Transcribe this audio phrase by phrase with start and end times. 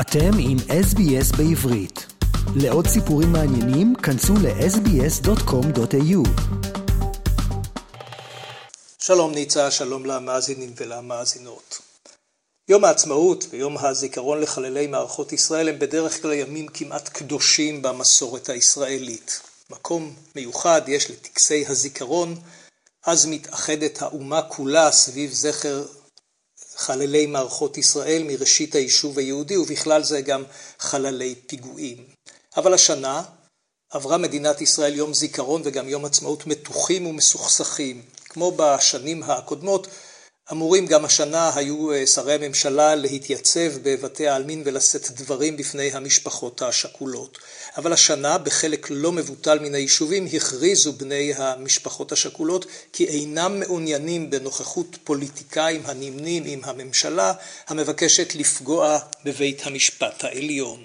[0.00, 2.06] אתם עם SBS בעברית.
[2.56, 6.28] לעוד סיפורים מעניינים, כנסו ל-sbs.com.au.
[8.98, 11.78] שלום ניצה, שלום למאזינים ולמאזינות.
[12.68, 19.40] יום העצמאות ויום הזיכרון לחללי מערכות ישראל הם בדרך כלל ימים כמעט קדושים במסורת הישראלית.
[19.70, 22.36] מקום מיוחד יש לטקסי הזיכרון,
[23.06, 25.84] אז מתאחדת האומה כולה סביב זכר
[26.78, 30.44] חללי מערכות ישראל מראשית היישוב היהודי ובכלל זה גם
[30.78, 32.04] חללי פיגועים.
[32.56, 33.22] אבל השנה
[33.90, 38.02] עברה מדינת ישראל יום זיכרון וגם יום עצמאות מתוחים ומסוכסכים.
[38.24, 39.86] כמו בשנים הקודמות
[40.52, 47.38] אמורים גם השנה היו אה, שרי הממשלה להתייצב בבתי העלמין ולשאת דברים בפני המשפחות השכולות.
[47.76, 54.98] אבל השנה בחלק לא מבוטל מן היישובים הכריזו בני המשפחות השכולות כי אינם מעוניינים בנוכחות
[55.04, 57.32] פוליטיקאים הנמנים עם הממשלה
[57.68, 60.84] המבקשת לפגוע בבית המשפט העליון.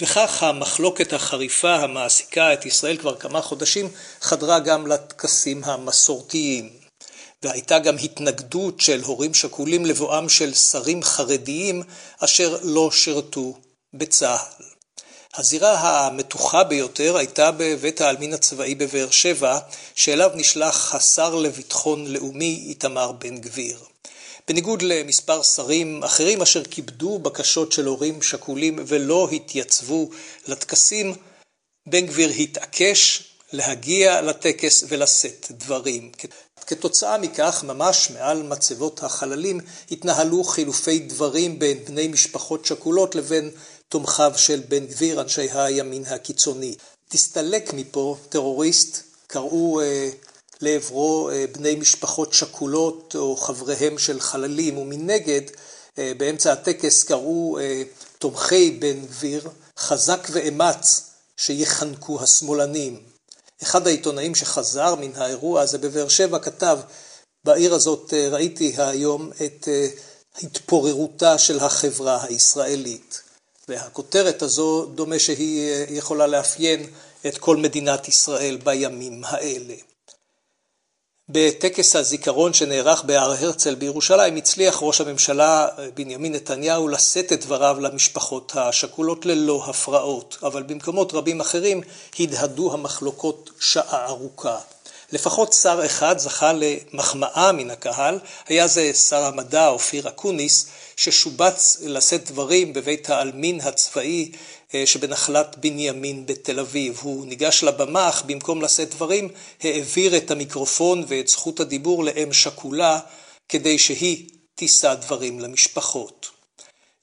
[0.00, 3.88] וכך המחלוקת החריפה המעסיקה את ישראל כבר כמה חודשים
[4.20, 6.77] חדרה גם לטקסים המסורתיים.
[7.42, 11.82] והייתה גם התנגדות של הורים שכולים לבואם של שרים חרדיים
[12.18, 13.58] אשר לא שירתו
[13.94, 14.64] בצה"ל.
[15.34, 19.58] הזירה המתוחה ביותר הייתה בבית העלמין הצבאי בבאר שבע,
[19.94, 23.78] שאליו נשלח השר לביטחון לאומי איתמר בן גביר.
[24.48, 30.10] בניגוד למספר שרים אחרים אשר כיבדו בקשות של הורים שכולים ולא התייצבו
[30.46, 31.14] לטקסים,
[31.88, 36.12] בן גביר התעקש להגיע לטקס ולשאת דברים.
[36.66, 39.60] כתוצאה מכך, ממש מעל מצבות החללים,
[39.90, 43.50] התנהלו חילופי דברים בין בני משפחות שכולות לבין
[43.88, 46.74] תומכיו של בן גביר, אנשי הימין הקיצוני.
[47.08, 50.10] תסתלק מפה טרוריסט, קראו אה,
[50.60, 55.42] לעברו אה, בני משפחות שכולות או חבריהם של חללים, ומנגד,
[55.98, 57.82] אה, באמצע הטקס קראו אה,
[58.18, 63.17] תומכי בן גביר, חזק ואמץ שיחנקו השמאלנים.
[63.62, 66.78] אחד העיתונאים שחזר מן האירוע הזה בבאר שבע כתב,
[67.44, 69.88] בעיר הזאת אה, ראיתי היום את אה,
[70.42, 73.22] התפוררותה של החברה הישראלית.
[73.68, 76.86] והכותרת הזו דומה שהיא אה, יכולה לאפיין
[77.26, 79.74] את כל מדינת ישראל בימים האלה.
[81.30, 88.52] בטקס הזיכרון שנערך בהר הרצל בירושלים הצליח ראש הממשלה בנימין נתניהו לשאת את דבריו למשפחות
[88.56, 91.80] השכולות ללא הפרעות, אבל במקומות רבים אחרים
[92.20, 94.58] הדהדו המחלוקות שעה ארוכה.
[95.12, 100.66] לפחות שר אחד זכה למחמאה מן הקהל, היה זה שר המדע אופיר אקוניס,
[100.96, 104.38] ששובץ לשאת דברים בבית העלמין הצבאי אה,
[104.84, 106.98] שבנחלת בנימין בתל אביב.
[107.02, 109.28] הוא ניגש לבמה, אך במקום לשאת דברים,
[109.62, 113.00] העביר את המיקרופון ואת זכות הדיבור לאם שכולה,
[113.48, 116.30] כדי שהיא תישא דברים למשפחות.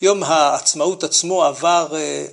[0.02, 2.26] יום העצמאות עצמו עבר אה,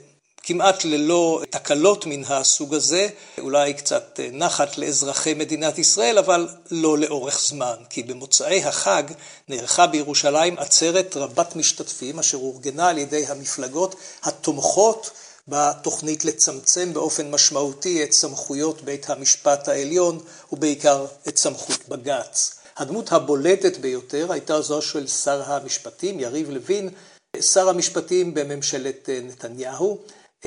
[0.42, 7.40] כמעט ללא תקלות מן הסוג הזה, אולי קצת נחת לאזרחי מדינת ישראל, אבל לא לאורך
[7.40, 9.02] זמן, כי במוצאי החג
[9.48, 15.10] נערכה בירושלים עצרת רבת משתתפים, אשר אורגנה על ידי המפלגות התומכות
[15.48, 20.20] בתוכנית לצמצם באופן משמעותי את סמכויות בית המשפט העליון,
[20.52, 22.58] ובעיקר את סמכות בג"ץ.
[22.76, 26.88] הדמות הבולטת ביותר הייתה זו של שר המשפטים, יריב לוין,
[27.40, 29.98] שר המשפטים בממשלת נתניהו.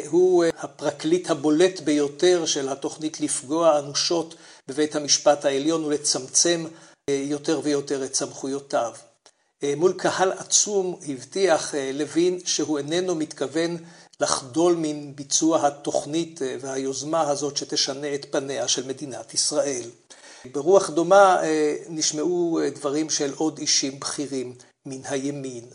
[0.07, 4.35] הוא אה, הפרקליט הבולט ביותר של התוכנית לפגוע אנושות
[4.67, 6.65] בבית המשפט העליון ולצמצם
[7.09, 8.93] אה, יותר ויותר את סמכויותיו.
[9.63, 13.77] אה, מול קהל עצום הבטיח לוין שהוא איננו מתכוון
[14.19, 19.89] לחדול מן ביצוע התוכנית והיוזמה הזאת שתשנה את פניה של מדינת ישראל.
[20.51, 21.41] ברוח דומה
[21.89, 24.55] נשמעו דברים של עוד אישים בכירים
[24.85, 25.65] מן הימין.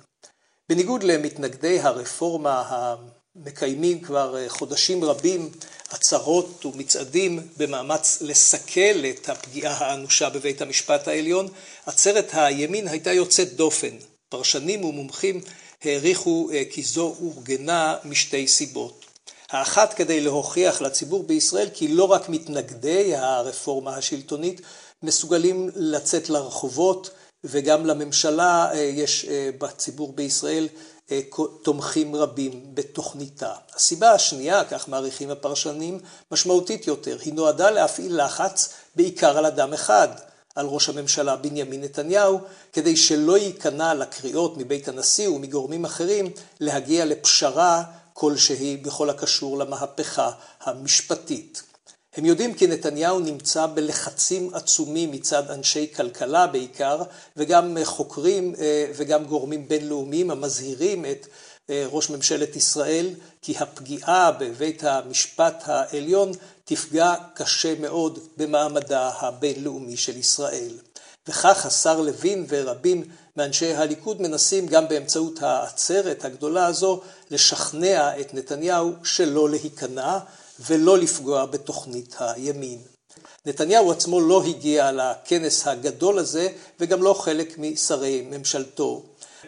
[0.68, 2.94] בניגוד למתנגדי הרפורמה
[3.36, 5.50] מקיימים כבר אה, חודשים רבים
[5.90, 11.48] עצרות ומצעדים במאמץ לסכל את הפגיעה האנושה בבית המשפט העליון,
[11.86, 13.96] עצרת הימין הייתה יוצאת דופן.
[14.28, 15.40] פרשנים ומומחים
[15.84, 19.04] העריכו אה, כי זו אורגנה משתי סיבות.
[19.50, 24.60] האחת כדי להוכיח לציבור בישראל כי לא רק מתנגדי הרפורמה השלטונית
[25.02, 27.10] מסוגלים לצאת לרחובות
[27.44, 29.26] וגם לממשלה אה, יש
[29.58, 30.68] בציבור בישראל
[31.10, 31.20] אה,
[31.62, 33.52] תומכים רבים בתוכניתה.
[33.74, 35.98] הסיבה השנייה, כך מעריכים הפרשנים,
[36.32, 40.08] משמעותית יותר, היא נועדה להפעיל לחץ בעיקר על אדם אחד,
[40.54, 42.40] על ראש הממשלה בנימין נתניהו,
[42.72, 46.30] כדי שלא ייכנע לקריאות מבית הנשיא ומגורמים אחרים
[46.60, 47.82] להגיע לפשרה
[48.12, 50.30] כלשהי בכל הקשור למהפכה
[50.60, 51.62] המשפטית.
[52.16, 57.02] הם יודעים כי נתניהו נמצא בלחצים עצומים מצד אנשי כלכלה בעיקר,
[57.36, 61.26] וגם חוקרים אה, וגם גורמים בינלאומיים המזהירים את
[61.70, 63.10] ראש ממשלת ישראל,
[63.42, 66.32] כי הפגיעה בבית המשפט העליון
[66.70, 70.78] תפגע קשה מאוד במעמדה הבינלאומי של ישראל.
[71.28, 73.04] וכך השר לוין ורבים
[73.36, 77.00] מאנשי הליכוד מנסים גם באמצעות העצרת הגדולה הזו
[77.30, 80.18] לשכנע את נתניהו שלא להיכנע
[80.60, 82.78] ולא לפגוע בתוכנית הימין.
[83.46, 86.48] נתניהו עצמו לא הגיע לכנס הגדול הזה
[86.80, 89.02] וגם לא חלק משרי ממשלתו.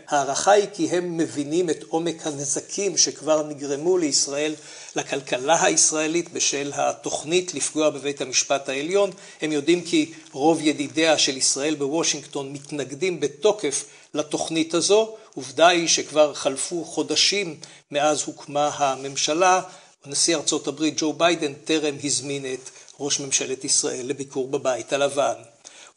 [0.09, 4.55] ההערכה היא כי הם מבינים את עומק הנזקים שכבר נגרמו לישראל,
[4.97, 9.11] לכלכלה הישראלית בשל התוכנית לפגוע בבית המשפט העליון.
[9.43, 13.85] הם יודעים כי רוב ידידיה של ישראל בוושינגטון מתנגדים בתוקף
[14.15, 15.15] לתוכנית הזו.
[15.35, 17.57] עובדה היא שכבר חלפו חודשים
[17.91, 19.61] מאז הוקמה הממשלה,
[20.07, 25.35] ונשיא ארצות הברית ג'ו ביידן טרם הזמין את ראש ממשלת ישראל לביקור בבית הלבן.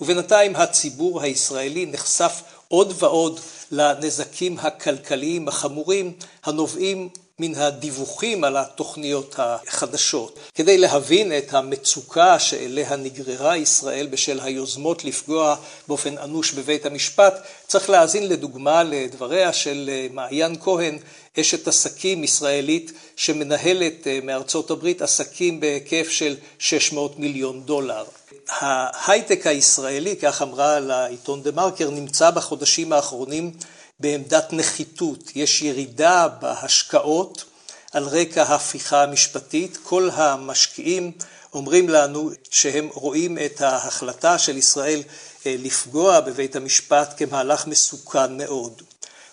[0.01, 3.39] ובינתיים הציבור הישראלי נחשף עוד ועוד
[3.71, 6.13] לנזקים הכלכליים החמורים
[6.43, 7.09] הנובעים
[7.39, 10.39] מן הדיווחים על התוכניות החדשות.
[10.55, 15.55] כדי להבין את המצוקה שאליה נגררה ישראל בשל היוזמות לפגוע
[15.87, 20.97] באופן אנוש בבית המשפט, צריך להאזין לדוגמה לדבריה של מעיין כהן,
[21.39, 28.03] אשת עסקים ישראלית שמנהלת מארצות הברית עסקים בהיקף של 600 מיליון דולר.
[28.49, 33.51] ההייטק הישראלי, כך אמרה לעיתון דה מרקר, נמצא בחודשים האחרונים
[33.99, 35.31] בעמדת נחיתות.
[35.35, 37.43] יש ירידה בהשקעות
[37.91, 39.77] על רקע ההפיכה המשפטית.
[39.83, 41.11] כל המשקיעים
[41.53, 45.01] אומרים לנו שהם רואים את ההחלטה של ישראל
[45.45, 48.81] אה, לפגוע בבית המשפט כמהלך מסוכן מאוד.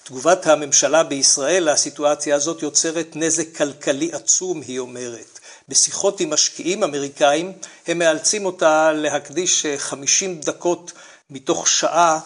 [0.05, 5.32] תגובת הממשלה בישראל לסיטואציה הזאת יוצרת נזק כלכלי עצום, היא אומרת.
[5.69, 7.53] בשיחות עם משקיעים אמריקאים
[7.87, 10.93] הם מאלצים אותה להקדיש 50 דקות
[11.31, 12.21] מתוך שעה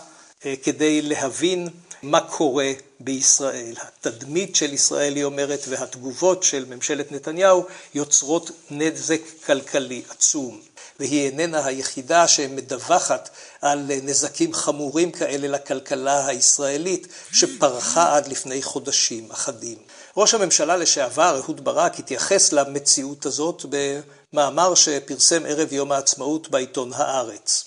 [0.46, 1.68] אה, כדי להבין
[2.02, 3.74] מה קורה בישראל.
[3.80, 7.64] התדמית של ישראל, היא אומרת, והתגובות של ממשלת נתניהו
[7.94, 10.60] יוצרות נזק כלכלי עצום.
[11.00, 13.30] והיא איננה היחידה שמדווחת
[13.62, 19.78] על נזקים חמורים כאלה לכלכלה הישראלית שפרחה עד לפני חודשים אחדים.
[20.16, 23.64] ראש הממשלה לשעבר, אהוד ברק, התייחס למציאות הזאת
[24.32, 27.64] במאמר שפרסם ערב יום העצמאות בעיתון הארץ.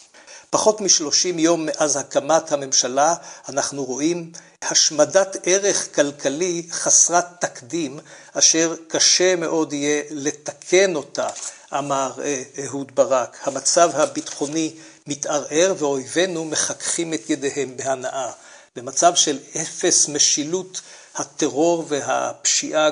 [0.49, 3.15] פחות משלושים יום מאז הקמת הממשלה
[3.49, 4.31] אנחנו רואים
[4.61, 7.99] השמדת ערך כלכלי חסרת תקדים,
[8.33, 11.27] אשר קשה מאוד יהיה לתקן אותה,
[11.73, 13.37] אמר אה, אהוד ברק.
[13.43, 14.73] המצב הביטחוני
[15.07, 18.31] מתערער ואויבינו מחככים את ידיהם בהנאה.
[18.75, 20.81] במצב של אפס משילות
[21.15, 22.89] הטרור והפשיעה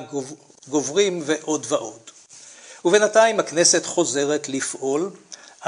[0.68, 2.00] גוברים ועוד ועוד.
[2.84, 5.10] ובינתיים הכנסת חוזרת לפעול,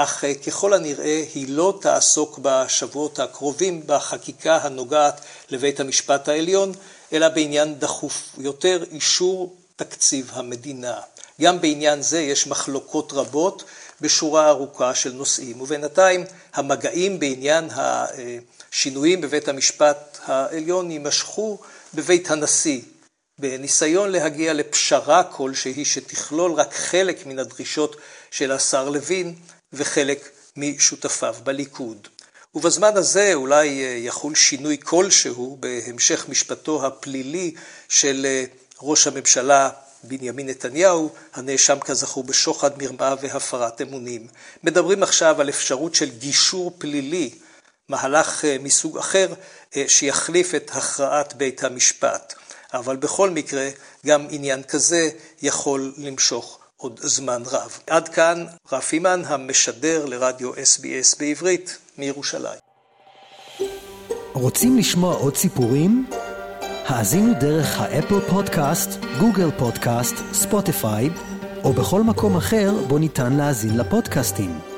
[0.03, 6.71] אך אה, ככל הנראה היא לא תעסוק בשבועות הקרובים בחקיקה הנוגעת לבית המשפט העליון,
[7.13, 10.99] אלא בעניין דחוף יותר, אישור תקציב המדינה.
[11.41, 13.63] גם בעניין זה יש מחלוקות רבות
[14.01, 21.57] בשורה ארוכה של נושאים, ובינתיים המגעים בעניין השינויים בבית המשפט העליון יימשכו
[21.93, 22.81] בבית הנשיא,
[23.39, 27.95] בניסיון להגיע לפשרה כלשהי שתכלול רק חלק מן הדרישות
[28.31, 29.35] של השר לוין
[29.73, 32.07] וחלק משותפיו בליכוד.
[32.55, 37.55] ובזמן הזה אולי יחול שינוי כלשהו בהמשך משפטו הפלילי
[37.89, 38.25] של
[38.81, 39.69] ראש הממשלה
[40.03, 44.27] בנימין נתניהו, הנאשם כזכור בשוחד, מרמה והפרת אמונים.
[44.63, 47.29] מדברים עכשיו על אפשרות של גישור פלילי,
[47.89, 49.27] מהלך מסוג אחר
[49.87, 52.33] שיחליף את הכרעת בית המשפט.
[52.73, 53.69] אבל בכל מקרה,
[54.05, 55.09] גם עניין כזה
[55.41, 57.79] יכול למשוך עוד זמן רב.
[57.87, 62.59] עד כאן רפי מן המשדר לרדיו SBS בעברית מירושלים.
[64.33, 66.09] רוצים לשמוע עוד סיפורים?
[66.85, 71.09] האזינו דרך האפל פודקאסט, גוגל פודקאסט, ספוטיפיי,
[71.63, 74.70] או בכל מקום אחר בו ניתן להאזין לפודקאסטים.